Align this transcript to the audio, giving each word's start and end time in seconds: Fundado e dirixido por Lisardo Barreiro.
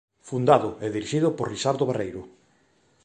Fundado 0.29 0.69
e 0.85 0.87
dirixido 0.95 1.29
por 1.37 1.47
Lisardo 1.51 1.87
Barreiro. 1.89 2.21